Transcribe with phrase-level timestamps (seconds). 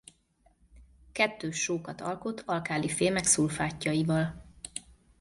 [1.11, 4.43] Kettős sókat alkot alkálifémek szulfátjaival.